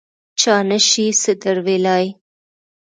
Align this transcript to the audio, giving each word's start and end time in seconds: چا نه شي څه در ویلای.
چا 0.41 0.55
نه 0.69 0.77
شي 0.87 1.05
څه 1.21 1.31
در 1.41 1.57
ویلای. 1.65 2.05